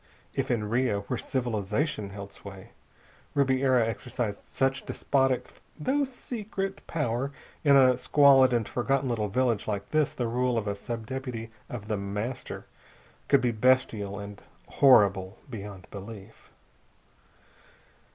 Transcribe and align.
If 0.33 0.49
in 0.49 0.67
Rio, 0.67 1.01
where 1.01 1.17
civilization 1.19 2.09
held 2.09 2.33
sway, 2.33 2.71
Ribiera 3.35 3.85
exercised 3.87 4.41
such 4.41 4.83
despotic 4.83 5.53
though 5.79 6.05
secret 6.05 6.81
power, 6.87 7.31
in 7.63 7.77
a 7.77 7.99
squalid 7.99 8.51
and 8.51 8.67
forgotten 8.67 9.09
little 9.09 9.27
village 9.27 9.67
like 9.67 9.89
this 9.91 10.15
the 10.15 10.25
rule 10.27 10.57
of 10.57 10.67
a 10.67 10.75
sub 10.75 11.05
deputy 11.05 11.51
of 11.69 11.87
The 11.87 11.97
Master 11.97 12.65
could 13.27 13.41
be 13.41 13.51
bestial 13.51 14.17
and 14.17 14.41
horrible 14.69 15.37
beyond 15.51 15.85
belief. 15.91 16.49